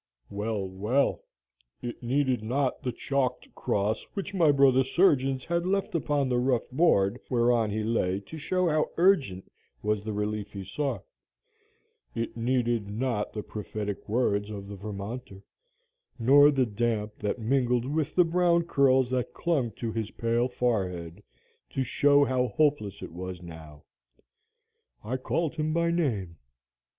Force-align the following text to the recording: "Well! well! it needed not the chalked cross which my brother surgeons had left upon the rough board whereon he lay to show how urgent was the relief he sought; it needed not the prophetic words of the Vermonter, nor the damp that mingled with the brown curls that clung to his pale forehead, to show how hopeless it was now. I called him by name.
"Well! 0.31 0.67
well! 0.67 1.21
it 1.83 2.01
needed 2.01 2.41
not 2.41 2.81
the 2.81 2.91
chalked 2.91 3.53
cross 3.53 4.03
which 4.15 4.33
my 4.33 4.51
brother 4.51 4.83
surgeons 4.83 5.45
had 5.45 5.63
left 5.67 5.93
upon 5.93 6.27
the 6.27 6.39
rough 6.39 6.67
board 6.71 7.19
whereon 7.29 7.69
he 7.69 7.83
lay 7.83 8.19
to 8.21 8.39
show 8.39 8.67
how 8.67 8.89
urgent 8.97 9.51
was 9.83 10.03
the 10.03 10.11
relief 10.11 10.53
he 10.53 10.63
sought; 10.63 11.03
it 12.15 12.35
needed 12.35 12.89
not 12.89 13.31
the 13.33 13.43
prophetic 13.43 14.09
words 14.09 14.49
of 14.49 14.67
the 14.67 14.75
Vermonter, 14.75 15.43
nor 16.17 16.49
the 16.49 16.65
damp 16.65 17.17
that 17.19 17.37
mingled 17.37 17.85
with 17.85 18.15
the 18.15 18.25
brown 18.25 18.63
curls 18.63 19.11
that 19.11 19.35
clung 19.35 19.69
to 19.73 19.91
his 19.91 20.09
pale 20.09 20.47
forehead, 20.47 21.21
to 21.69 21.83
show 21.83 22.23
how 22.25 22.47
hopeless 22.47 23.03
it 23.03 23.11
was 23.11 23.43
now. 23.43 23.83
I 25.03 25.17
called 25.17 25.53
him 25.57 25.73
by 25.73 25.91
name. 25.91 26.37